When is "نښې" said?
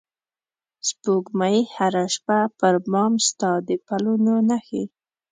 4.49-4.83